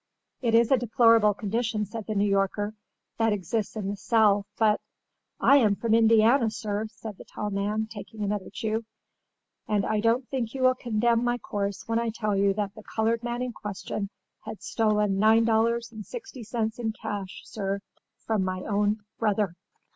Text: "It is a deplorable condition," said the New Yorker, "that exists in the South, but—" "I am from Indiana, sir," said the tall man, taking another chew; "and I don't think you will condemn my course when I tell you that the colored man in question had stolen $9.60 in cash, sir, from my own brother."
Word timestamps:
"It 0.41 0.55
is 0.55 0.71
a 0.71 0.77
deplorable 0.77 1.35
condition," 1.35 1.85
said 1.85 2.07
the 2.07 2.15
New 2.15 2.25
Yorker, 2.27 2.73
"that 3.19 3.31
exists 3.31 3.75
in 3.75 3.87
the 3.87 3.95
South, 3.95 4.47
but—" 4.57 4.81
"I 5.39 5.57
am 5.57 5.75
from 5.75 5.93
Indiana, 5.93 6.49
sir," 6.49 6.87
said 6.89 7.19
the 7.19 7.23
tall 7.23 7.51
man, 7.51 7.85
taking 7.85 8.23
another 8.23 8.49
chew; 8.51 8.85
"and 9.67 9.85
I 9.85 9.99
don't 9.99 10.27
think 10.27 10.55
you 10.55 10.63
will 10.63 10.73
condemn 10.73 11.23
my 11.23 11.37
course 11.37 11.87
when 11.87 11.99
I 11.99 12.09
tell 12.09 12.35
you 12.35 12.51
that 12.55 12.73
the 12.73 12.81
colored 12.81 13.21
man 13.21 13.43
in 13.43 13.53
question 13.53 14.09
had 14.43 14.63
stolen 14.63 15.17
$9.60 15.17 16.79
in 16.79 16.93
cash, 16.93 17.41
sir, 17.45 17.79
from 18.25 18.43
my 18.43 18.61
own 18.61 19.01
brother." 19.19 19.53